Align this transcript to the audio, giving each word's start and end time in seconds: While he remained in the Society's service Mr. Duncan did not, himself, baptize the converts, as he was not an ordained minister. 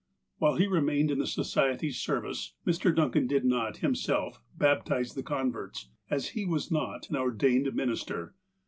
While 0.39 0.55
he 0.55 0.65
remained 0.65 1.11
in 1.11 1.19
the 1.19 1.27
Society's 1.27 1.99
service 1.99 2.55
Mr. 2.65 2.91
Duncan 2.95 3.27
did 3.27 3.45
not, 3.45 3.77
himself, 3.85 4.41
baptize 4.57 5.13
the 5.13 5.21
converts, 5.21 5.89
as 6.09 6.29
he 6.29 6.43
was 6.43 6.71
not 6.71 7.07
an 7.11 7.17
ordained 7.17 7.71
minister. 7.75 8.33